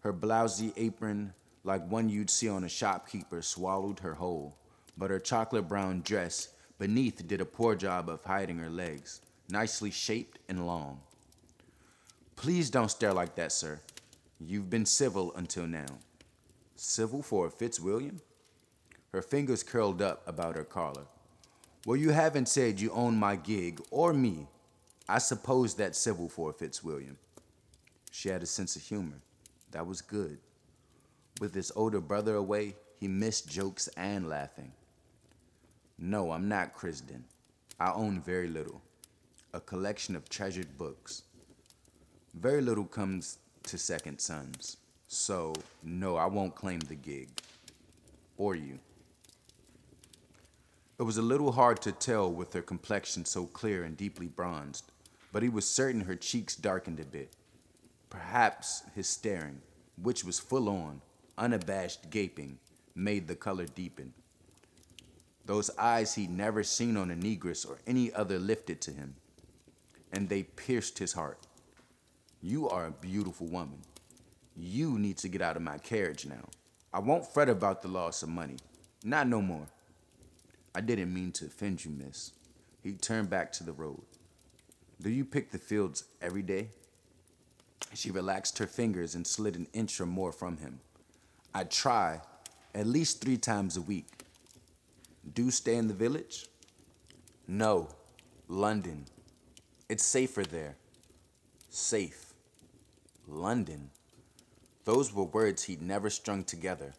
[0.01, 4.55] Her blousy apron, like one you'd see on a shopkeeper, swallowed her whole,
[4.97, 9.91] but her chocolate brown dress beneath did a poor job of hiding her legs, nicely
[9.91, 10.99] shaped and long.
[12.41, 13.79] Please don't stare like that, sir.
[14.39, 15.85] You've been civil until now.
[16.75, 18.19] Civil for a Fitzwilliam?
[19.11, 21.03] Her fingers curled up about her collar.
[21.85, 24.47] Well, you haven't said you own my gig or me.
[25.07, 27.19] I suppose that's civil for a Fitzwilliam.
[28.09, 29.21] She had a sense of humor.
[29.69, 30.39] That was good.
[31.39, 34.71] With his older brother away, he missed jokes and laughing.
[35.99, 37.21] No, I'm not Crisden.
[37.79, 38.81] I own very little.
[39.53, 41.21] A collection of treasured books.
[42.33, 44.77] Very little comes to second sons.
[45.07, 47.29] So, no, I won't claim the gig.
[48.37, 48.79] Or you.
[50.97, 54.91] It was a little hard to tell with her complexion so clear and deeply bronzed,
[55.31, 57.35] but he was certain her cheeks darkened a bit.
[58.09, 59.61] Perhaps his staring,
[60.01, 61.01] which was full on,
[61.37, 62.59] unabashed gaping,
[62.95, 64.13] made the color deepen.
[65.45, 69.15] Those eyes he'd never seen on a negress or any other lifted to him,
[70.11, 71.47] and they pierced his heart.
[72.41, 73.77] You are a beautiful woman.
[74.57, 76.49] You need to get out of my carriage now.
[76.93, 78.57] I won't fret about the loss of money.
[79.03, 79.67] Not no more.
[80.73, 82.31] I didn't mean to offend you, miss.
[82.81, 84.01] He turned back to the road.
[85.01, 86.69] Do you pick the fields every day?
[87.93, 90.79] She relaxed her fingers and slid an inch or more from him.
[91.53, 92.21] I try
[92.73, 94.25] at least three times a week.
[95.33, 96.47] Do stay in the village?
[97.47, 97.89] No,
[98.47, 99.05] London.
[99.89, 100.75] It's safer there.
[101.69, 102.30] Safe.
[103.27, 103.89] London.
[104.85, 106.93] Those were words he'd never strung together.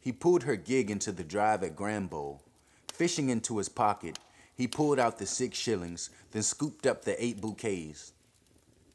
[0.00, 2.40] He pulled her gig into the drive at Granbowl,
[2.98, 4.18] Fishing into his pocket,
[4.56, 8.12] he pulled out the six shillings, then scooped up the eight bouquets.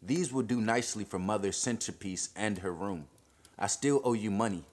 [0.01, 3.07] These will do nicely for Mother's centerpiece and her room.
[3.57, 4.65] I still owe you money.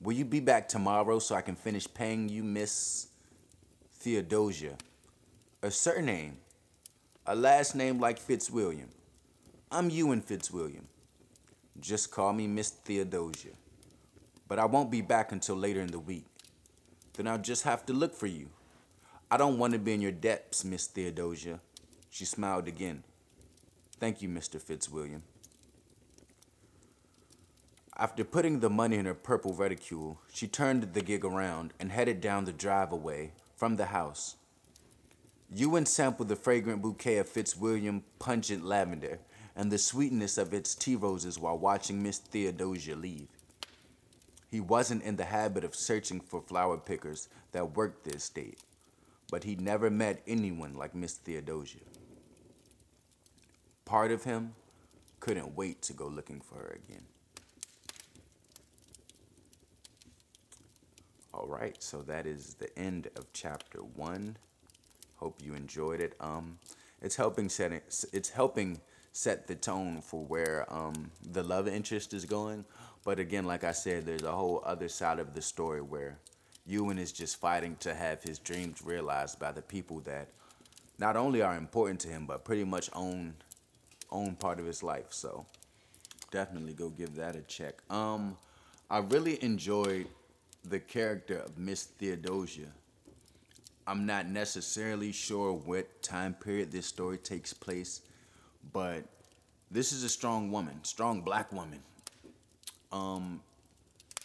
[0.00, 3.06] Will you be back tomorrow so I can finish paying you, Miss
[4.00, 4.78] Theodosia?
[5.62, 6.38] A surname,
[7.24, 8.88] a last name like Fitzwilliam.
[9.70, 10.88] I'm Ewan Fitzwilliam.
[11.80, 13.50] Just call me Miss Theodosia.
[14.48, 16.26] But I won't be back until later in the week.
[17.14, 18.48] Then I'll just have to look for you.
[19.30, 21.60] I don't want to be in your depths, Miss Theodosia.
[22.10, 23.04] She smiled again.
[23.98, 24.60] Thank you, Mr.
[24.60, 25.22] Fitzwilliam.
[27.96, 32.20] After putting the money in her purple reticule, she turned the gig around and headed
[32.20, 34.36] down the drive away from the house.
[35.54, 39.20] Ewan sampled the fragrant bouquet of Fitzwilliam pungent lavender
[39.56, 43.28] and the sweetness of its tea roses while watching Miss Theodosia leave.
[44.50, 48.58] He wasn't in the habit of searching for flower pickers that worked the estate,
[49.30, 51.78] but he never met anyone like Miss Theodosia.
[53.84, 54.54] Part of him
[55.20, 57.04] couldn't wait to go looking for her again.
[61.32, 64.36] All right, so that is the end of chapter one.
[65.16, 66.14] Hope you enjoyed it.
[66.20, 66.58] Um,
[67.00, 68.80] it's helping set it, it's helping
[69.12, 72.64] set the tone for where um the love interest is going.
[73.04, 76.18] But again, like I said, there's a whole other side of the story where
[76.66, 80.28] Ewan is just fighting to have his dreams realized by the people that
[80.98, 83.34] not only are important to him, but pretty much own
[84.10, 85.06] own part of his life.
[85.10, 85.46] So
[86.30, 87.82] definitely go give that a check.
[87.90, 88.36] Um,
[88.90, 90.06] I really enjoyed
[90.64, 92.68] the character of Miss Theodosia.
[93.86, 98.02] I'm not necessarily sure what time period this story takes place,
[98.72, 99.04] but
[99.70, 101.80] this is a strong woman, strong black woman.
[102.92, 103.40] Um,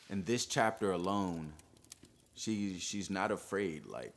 [0.10, 1.54] in this chapter alone,
[2.36, 3.86] she she's not afraid.
[3.86, 4.14] Like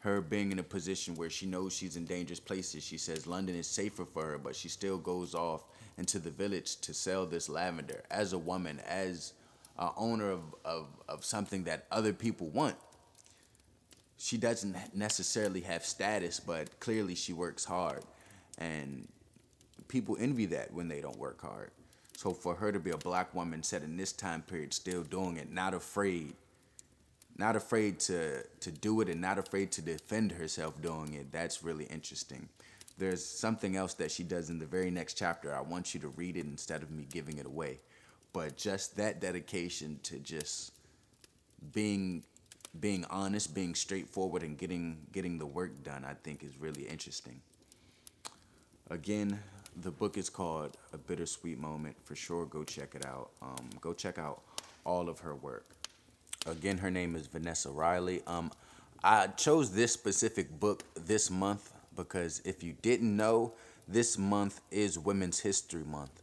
[0.00, 2.84] her being in a position where she knows she's in dangerous places.
[2.84, 5.64] She says London is safer for her, but she still goes off
[5.96, 9.32] into the village to sell this lavender as a woman, as
[9.78, 12.76] uh, owner of, of, of something that other people want.
[14.18, 18.02] She doesn't necessarily have status, but clearly she works hard.
[18.58, 19.08] And
[19.88, 21.70] people envy that when they don't work hard.
[22.16, 25.36] So for her to be a black woman set in this time period, still doing
[25.36, 26.34] it, not afraid,
[27.36, 31.62] not afraid to to do it, and not afraid to defend herself doing it, that's
[31.64, 32.48] really interesting.
[32.96, 35.52] There's something else that she does in the very next chapter.
[35.52, 37.80] I want you to read it instead of me giving it away
[38.34, 40.72] but just that dedication to just
[41.72, 42.22] being
[42.80, 47.40] being honest, being straightforward, and getting getting the work done, I think is really interesting.
[48.90, 49.40] Again,
[49.82, 51.96] the book is called A Bittersweet Moment.
[52.04, 53.30] For sure, go check it out.
[53.42, 54.42] Um, go check out
[54.84, 55.66] all of her work.
[56.46, 58.22] Again, her name is Vanessa Riley.
[58.26, 58.52] Um,
[59.02, 63.54] I chose this specific book this month because if you didn't know,
[63.88, 66.22] this month is Women's History Month.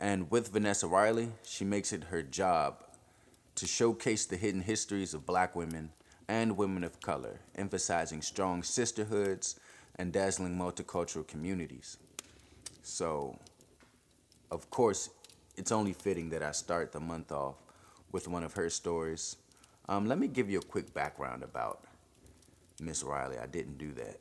[0.00, 2.84] And with Vanessa Riley, she makes it her job
[3.54, 5.90] to showcase the hidden histories of black women
[6.28, 9.58] and women of color, emphasizing strong sisterhoods
[9.96, 11.98] and dazzling multicultural communities.
[12.84, 13.38] So,
[14.50, 15.08] of course,
[15.56, 17.54] it's only fitting that I start the month off
[18.12, 19.36] with one of her stories.
[19.88, 21.84] Um, let me give you a quick background about
[22.80, 23.38] Miss Riley.
[23.38, 24.18] I didn't do that.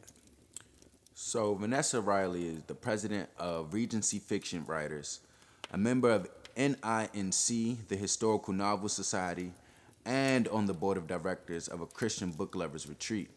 [1.13, 5.19] So, Vanessa Riley is the president of Regency Fiction Writers
[5.71, 9.51] a member of NINC, the Historical Novel Society,
[10.05, 13.29] and on the board of directors of a Christian book lovers retreat.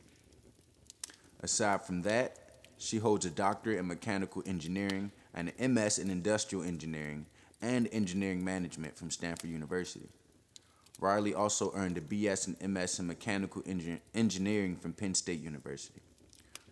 [1.42, 2.45] Aside from that,
[2.78, 7.26] she holds a doctorate in mechanical engineering and an MS in industrial engineering
[7.62, 10.08] and engineering management from Stanford University.
[11.00, 13.62] Riley also earned a BS and MS in mechanical
[14.14, 16.00] engineering from Penn State University.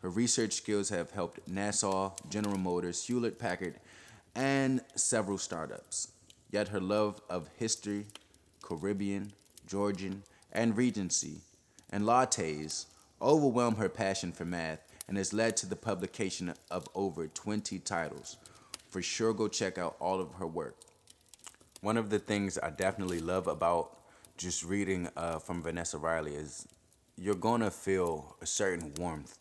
[0.02, 3.80] Her research skills have helped NASA, General Motors, Hewlett Packard,
[4.34, 6.08] and several startups.
[6.50, 8.06] Yet her love of history,
[8.62, 9.32] Caribbean,
[9.66, 11.40] Georgian, and Regency,
[11.90, 12.86] and lattes
[13.20, 18.36] overwhelm her passion for math and has led to the publication of over 20 titles.
[18.88, 20.76] For sure, go check out all of her work.
[21.80, 23.98] One of the things I definitely love about
[24.36, 26.66] just reading uh, from Vanessa Riley is
[27.16, 29.38] you're gonna feel a certain warmth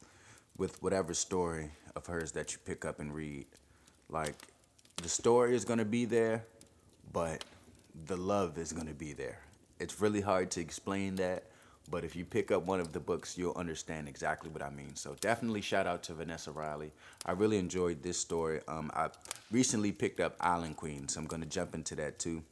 [0.57, 3.45] with whatever story of hers that you pick up and read.
[4.09, 4.35] Like
[4.97, 6.45] the story is to be there,
[7.11, 7.43] but
[8.05, 9.39] the love is to be there.
[9.79, 11.45] It's really hard to explain that,
[11.89, 14.95] but if you pick up one of the books, you'll understand exactly what I mean.
[14.95, 16.91] So definitely shout out to Vanessa Riley.
[17.25, 18.61] I really enjoyed this story.
[18.67, 19.09] Um, I
[19.51, 22.43] recently picked up Island Queen, so I'm to jump into that too.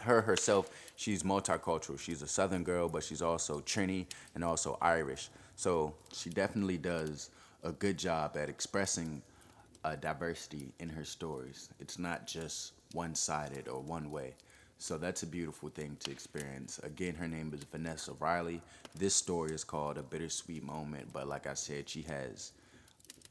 [0.00, 1.98] her herself, she's multicultural.
[1.98, 5.30] She's a Southern girl, but she's also Trini and also Irish.
[5.56, 7.30] So she definitely does
[7.62, 9.22] a good job at expressing
[9.84, 11.70] a diversity in her stories.
[11.80, 14.34] It's not just one-sided or one way.
[14.78, 16.78] So that's a beautiful thing to experience.
[16.82, 18.60] Again, her name is Vanessa Riley.
[18.94, 22.52] This story is called A Bittersweet Moment, but like I said, she has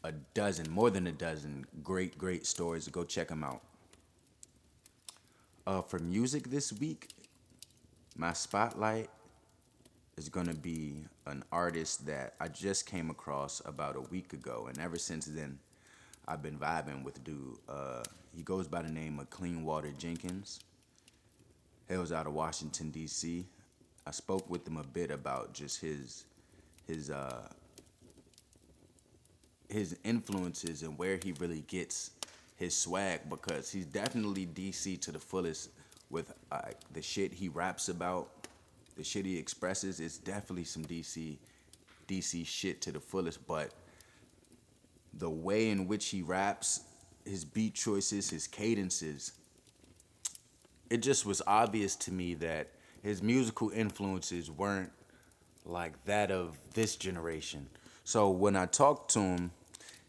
[0.03, 2.87] a dozen, more than a dozen great, great stories.
[2.87, 3.61] Go check them out.
[5.67, 7.09] Uh, for music this week,
[8.15, 9.09] my spotlight
[10.17, 14.67] is going to be an artist that I just came across about a week ago,
[14.67, 15.59] and ever since then,
[16.27, 17.57] I've been vibing with dude.
[17.69, 18.03] Uh,
[18.35, 20.59] he goes by the name of Cleanwater Jenkins.
[21.87, 23.45] Hails out of Washington D.C.
[24.07, 26.25] I spoke with him a bit about just his
[26.87, 27.47] his uh,
[29.69, 32.11] his influences and where he really gets
[32.55, 35.69] his swag because he's definitely DC to the fullest
[36.09, 36.61] with uh,
[36.93, 38.47] the shit he raps about,
[38.95, 39.99] the shit he expresses.
[39.99, 41.37] It's definitely some DC
[42.07, 43.71] DC shit to the fullest, but
[45.13, 46.81] the way in which he raps,
[47.25, 49.33] his beat choices, his cadences,
[50.89, 52.69] it just was obvious to me that
[53.01, 54.91] his musical influences weren't
[55.65, 57.67] like that of this generation.
[58.03, 59.51] So when I talked to him,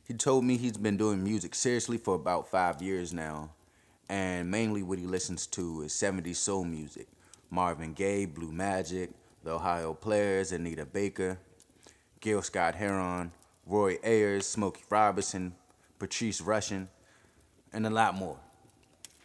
[0.06, 3.50] he told me he's been doing music seriously for about five years now.
[4.08, 7.08] And mainly what he listens to is 70s soul music.
[7.50, 9.10] Marvin Gaye, Blue Magic,
[9.42, 11.38] The Ohio Players, Anita Baker,
[12.20, 13.32] Gil Scott Heron,
[13.66, 15.54] Roy Ayers, Smokey Robinson,
[15.98, 16.88] Patrice Rushen,
[17.72, 18.38] and a lot more.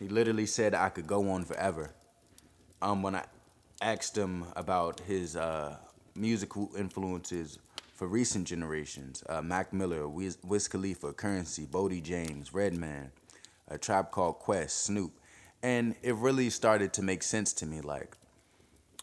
[0.01, 1.93] He literally said I could go on forever.
[2.81, 3.23] Um, when I
[3.83, 5.77] asked him about his uh,
[6.15, 7.59] musical influences
[7.93, 13.11] for recent generations, uh, Mac Miller, Wiz, Wiz Khalifa, Curren$y, Boldy James, Redman,
[13.67, 15.11] A Tribe Called Quest, Snoop,
[15.61, 17.81] and it really started to make sense to me.
[17.81, 18.17] Like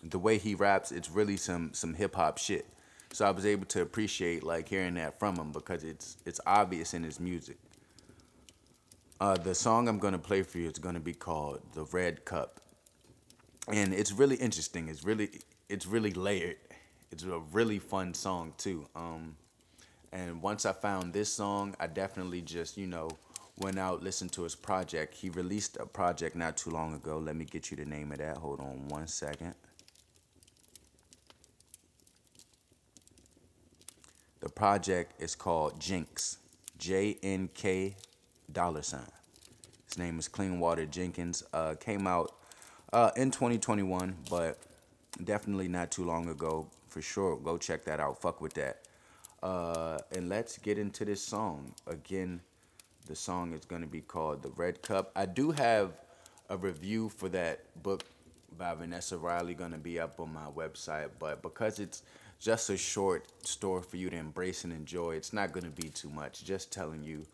[0.03, 2.67] the way he raps, it's really some some hip hop shit.
[3.13, 6.93] So I was able to appreciate like hearing that from him because it's it's obvious
[6.93, 7.59] in his music.
[9.21, 12.61] Uh, the song I'm gonna play for you is gonna be called "The Red Cup,"
[13.67, 14.89] and it's really interesting.
[14.89, 16.59] It's really it's really layered.
[17.11, 18.87] It's a really fun song too.
[18.95, 19.37] Um,
[20.13, 23.11] and once I found this song, I definitely just you know
[23.57, 25.15] went out listened to his project.
[25.15, 27.19] He released a project not too long ago.
[27.19, 28.37] Let me get you the name of that.
[28.37, 29.55] Hold on one second.
[34.39, 36.39] The project is called Jinx,
[36.79, 37.97] J N K
[38.53, 39.03] dollar sign.
[39.87, 41.43] His name is Cleanwater Jenkins.
[41.53, 42.33] Uh, came out
[42.93, 44.59] uh, in 2021, but
[45.25, 46.69] definitely not too long ago.
[46.89, 48.21] For sure, go check that out.
[48.21, 48.79] Fuck with that.
[49.43, 51.75] Uh, and let's get into this song.
[51.87, 52.41] Again,
[53.07, 55.13] the song is going to be called The Red Cup.
[55.15, 55.93] I do have
[56.51, 58.05] a review for that book
[58.57, 62.03] by Vanessa Riley going to be up on my website, but because it's
[62.41, 65.13] just a short story for you to embrace and enjoy.
[65.13, 67.27] It's not going to be too much, just telling you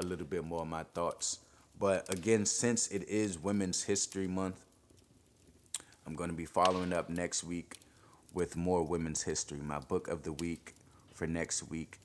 [0.00, 1.38] a little bit more of my thoughts.
[1.78, 4.56] But again, since it is Women's History Month,
[6.06, 7.78] I'm going to be following up next week
[8.32, 9.58] with more women's history.
[9.58, 10.74] My book of the week
[11.14, 11.98] for next week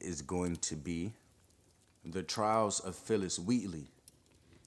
[0.00, 1.12] is going to be
[2.04, 3.88] The Trials of Phillis Wheatley,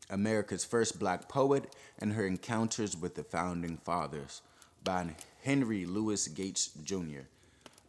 [0.10, 4.41] America's first black poet and her encounters with the founding fathers
[4.84, 7.26] by Henry Louis Gates Jr.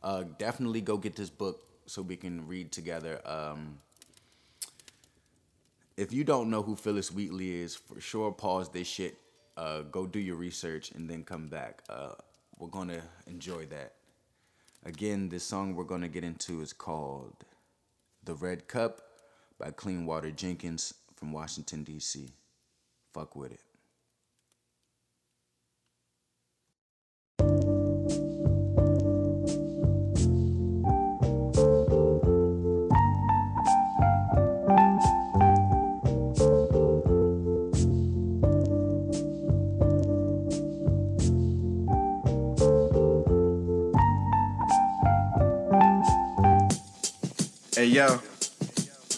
[0.03, 3.21] Uh, definitely go get this book so we can read together.
[3.27, 3.79] Um,
[5.97, 9.19] if you don't know who Phillis Wheatley is, for sure pause this shit,
[9.57, 11.83] uh, go do your research, and then come back.
[11.89, 12.15] Uh,
[12.59, 13.95] we're gonna enjoy that.
[14.85, 17.45] Again, this song we're gonna get into is called
[18.25, 19.01] "The Red Cup"
[19.59, 22.31] by Cleanwater Jenkins from Washington D.C.
[23.13, 23.74] Fuck with it.
[47.95, 48.34] Yo.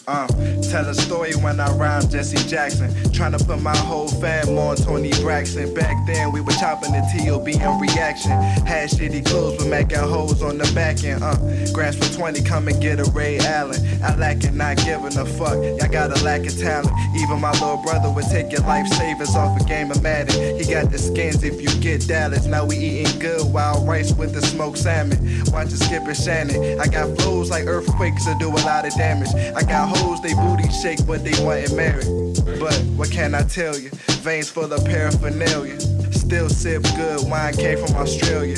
[0.07, 0.25] Uh,
[0.61, 2.89] tell a story when I rhyme Jesse Jackson.
[3.11, 5.73] Trying to put my whole fam on Toni Braxton.
[5.73, 7.55] Back then we were chopping the T.O.B.
[7.55, 8.31] in reaction.
[8.31, 11.23] Had shitty clothes with making hoes on the back end.
[11.23, 11.35] Uh,
[11.73, 13.81] grants for 20, come and get a Ray Allen.
[14.01, 15.61] I lack it, not giving a fuck.
[15.61, 16.93] Y'all got a lack of talent.
[17.17, 20.57] Even my little brother would take your life savings off a game of Madden.
[20.57, 22.45] He got the skins if you get Dallas.
[22.45, 25.43] Now we eating good wild rice with the smoked salmon.
[25.51, 26.79] Watching Skipper Shannon.
[26.79, 29.33] I got flows like earthquakes that do a lot of damage.
[29.53, 29.96] I got
[30.27, 32.05] they booty shake, but they wasn't married.
[32.59, 33.89] But what can I tell you?
[34.23, 35.79] Veins full of paraphernalia.
[36.11, 38.57] Still sip good wine, came from Australia.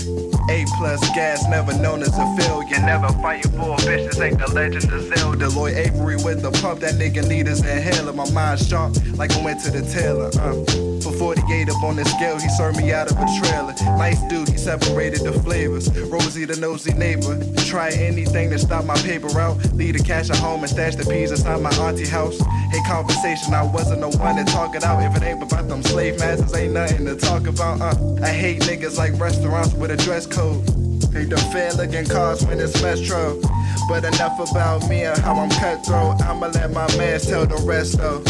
[0.50, 2.80] A plus gas, never known as a failure.
[2.80, 5.50] Never fighting for a bitch, ain't the legend of Zelda.
[5.50, 8.14] Lloyd Avery with the pump, that nigga need his inhaler.
[8.14, 10.32] My mind sharp, like I went to the tailor.
[10.40, 10.89] Uh.
[11.20, 13.74] For 48 up on the scale, he served me out of a trailer.
[13.98, 15.92] Nice dude, he separated the flavors.
[16.04, 17.38] Rosie, the nosy neighbor.
[17.66, 19.58] Try anything to stop my paper route.
[19.74, 22.40] Leave the cash at home and stash the peas inside my auntie house.
[22.72, 25.04] Hey, conversation, I wasn't the one to talk it out.
[25.04, 27.82] If it ain't about them slave masters, ain't nothing to talk about.
[27.82, 28.24] Uh.
[28.24, 30.64] I hate niggas like restaurants with a dress code.
[31.12, 33.42] Hate the fair looking cars when it's metro.
[33.90, 36.22] But enough about me and how I'm cutthroat.
[36.22, 38.24] I'ma let my mans tell the rest though.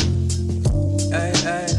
[1.11, 1.78] Hey, hey,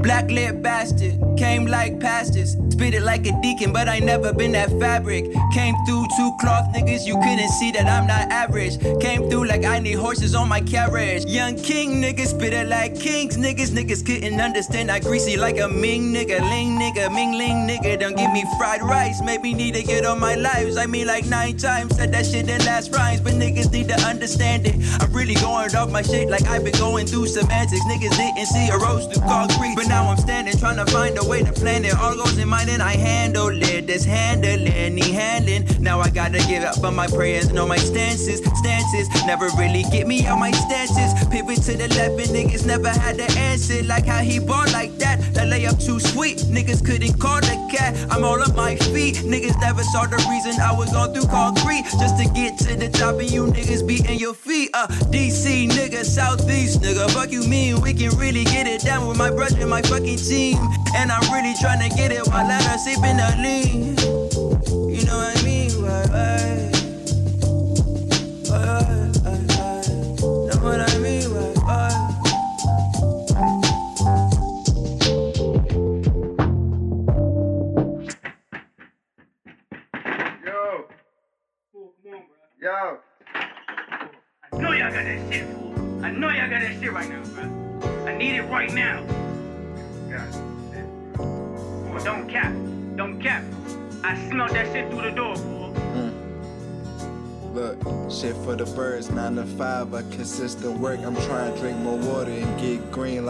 [0.00, 1.03] Black lit bastard,
[1.36, 2.56] came like pastors.
[2.70, 5.24] Spit it like a deacon, but I never been that fabric.
[5.52, 8.80] Came through two cloth niggas, you couldn't see that I'm not average.
[9.00, 11.24] Came through like I need horses on my carriage.
[11.26, 13.70] Young king niggas, spit it like kings niggas.
[13.70, 17.98] Niggas couldn't understand I greasy like a Ming nigga, Ling nigga, Ming Ling nigga.
[18.00, 20.76] Don't give me fried rice, make me need to get on my lives.
[20.76, 24.00] I mean like nine times, said that shit in last rhymes, but niggas need to
[24.02, 24.76] understand it.
[25.00, 27.84] I'm really going off my shit like I've been going through semantics.
[27.84, 31.24] Niggas didn't see a rose through concrete, but now I'm standing trying to find a
[31.24, 31.94] way to plan it.
[31.94, 33.86] All goes in my and I handle it.
[33.86, 35.64] This handling, he handling.
[35.80, 38.40] Now I gotta give up on my prayers, know my stances.
[38.58, 41.12] Stances never really get me out my stances.
[41.30, 43.82] Pivot to the left, and niggas never had the answer.
[43.84, 45.20] Like how he bought like that.
[45.34, 46.38] That layup too sweet.
[46.38, 47.94] Niggas couldn't call the cat.
[48.10, 49.16] I'm all on my feet.
[49.16, 51.84] Niggas never saw the reason I was going through concrete.
[52.00, 54.70] Just to get to the top, and you niggas beating your feet.
[54.72, 57.10] Uh, DC nigga, Southeast nigga.
[57.10, 60.18] Fuck you mean we can really get it down with my brother and my fucking
[60.18, 60.56] team.
[60.94, 64.03] And I'm really trying to get it while I her sipping the lean.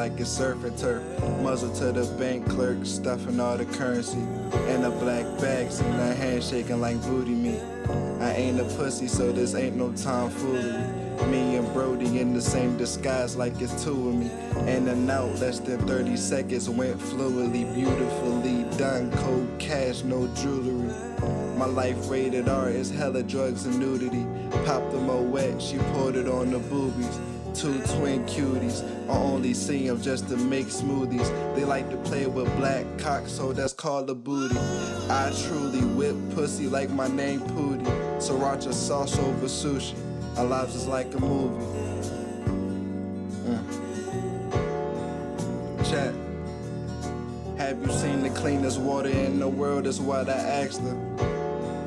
[0.05, 1.03] Like it's surfing turf.
[1.41, 4.19] Muzzle to the bank clerk, stuffing all the currency.
[4.69, 7.63] in a black bag, seeing a hand shaking like booty meat.
[8.21, 10.85] I ain't a pussy, so this ain't no tomfoolery.
[11.31, 14.31] Me and Brody in the same disguise like it's two of me.
[14.71, 19.11] In and out, less than 30 seconds went fluidly, beautifully done.
[19.23, 20.93] Cold cash, no jewelry.
[21.57, 24.27] My life rated R is hella drugs and nudity.
[24.67, 27.34] Popped the mo wet, she poured it on the boobies.
[27.55, 31.55] Two twin cuties, I only see them just to make smoothies.
[31.55, 34.57] They like to play with black cock, so that's called a booty.
[35.09, 37.87] I truly whip pussy like my name Pootie.
[38.19, 39.95] Sriracha sauce over sushi.
[40.37, 41.65] Our lives is like a movie.
[43.47, 43.63] Mm.
[45.89, 46.15] Chat.
[47.57, 49.87] Have you seen the cleanest water in the world?
[49.87, 51.34] Is what I asked her.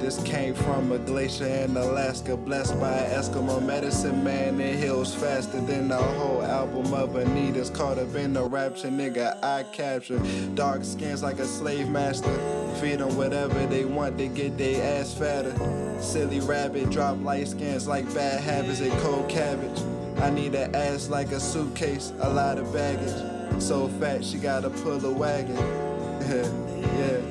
[0.07, 4.57] This came from a glacier in Alaska, blessed by an Eskimo medicine man.
[4.61, 7.69] It heals faster than the whole album of Anita's.
[7.69, 9.37] Caught up in the rapture, nigga.
[9.43, 10.17] I capture
[10.55, 12.31] dark skins like a slave master.
[12.79, 15.53] Feed them whatever they want, they get their ass fatter.
[15.99, 19.81] Silly rabbit, drop light skins like bad habits and cold cabbage.
[20.19, 23.61] I need an ass like a suitcase, a lot of baggage.
[23.61, 25.57] So fat, she gotta pull a wagon.
[26.95, 27.26] yeah.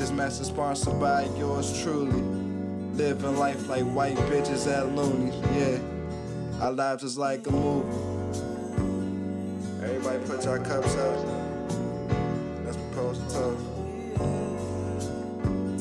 [0.00, 2.22] This message sponsored by yours truly.
[2.94, 5.78] Living life like white bitches at loonies, yeah.
[6.64, 7.86] Our lives is like a movie.
[9.84, 11.26] Everybody put your cups up.
[12.64, 13.62] Let's propose toast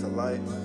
[0.02, 0.59] to life.